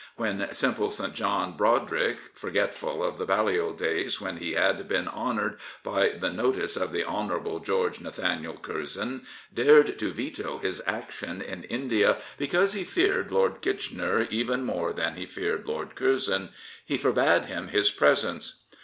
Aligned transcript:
When 0.15 0.51
simple 0.55 0.89
St. 0.89 1.13
John 1.13 1.55
Brodrick, 1.55 2.17
forgetful 2.33 3.03
of 3.03 3.19
the 3.19 3.25
Balliol 3.27 3.73
days 3.73 4.19
when 4.19 4.37
he 4.37 4.53
had 4.53 4.87
been 4.87 5.07
honoured 5.07 5.59
by 5.83 6.09
the 6.09 6.31
notice 6.31 6.75
of 6.75 6.91
the 6.91 7.03
Honourable 7.05 7.59
George 7.59 8.01
Nathaniel 8.01 8.57
Curzon, 8.57 9.27
dared 9.53 9.99
to 9.99 10.11
veto 10.11 10.57
his 10.57 10.81
action 10.87 11.39
in 11.39 11.65
India 11.65 12.17
because 12.39 12.73
he 12.73 12.83
feared 12.83 13.31
Lord 13.31 13.61
Kitchener 13.61 14.21
even 14.31 14.63
more 14.63 14.91
than 14.91 15.17
he 15.17 15.27
feared 15.27 15.67
Lord 15.67 15.93
Curzon, 15.93 16.49
he 16.83 16.97
forbade 16.97 17.45
him 17.45 17.67
his 17.67 17.91
presence. 17.91 18.63